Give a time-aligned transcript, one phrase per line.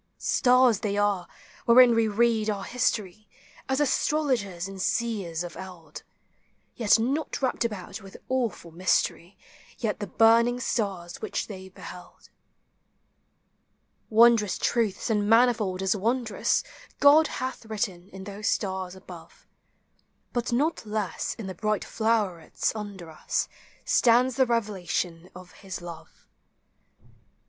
[0.17, 0.23] 239
[0.63, 1.27] Stars they are,
[1.65, 3.29] wherein we read our history,
[3.69, 6.01] As astrologers and seers of eld;
[6.75, 9.37] Yet not wrapped about with awful mystery,
[9.83, 12.31] Like the burning stars which they beheld.
[14.09, 16.63] Wondrous truths, and manifold as wondrous,
[16.99, 19.45] God hath written in those stars above;
[20.33, 23.47] But not less in the bright flowerets under us
[23.85, 26.25] Stands the revelation of his love.